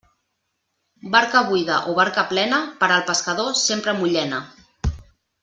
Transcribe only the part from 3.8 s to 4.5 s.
mullena.